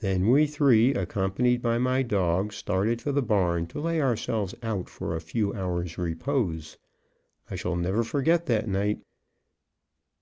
[0.00, 4.90] Then we three, accompanied by my dog, started for the barn to lay ourselves out
[4.90, 6.76] for a few hours' repose.
[7.50, 9.00] I shall never forget that night.